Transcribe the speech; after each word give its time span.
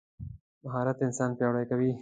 مهارت 0.63 0.97
انسان 1.07 1.29
پیاوړی 1.37 1.65
کوي. 1.69 1.89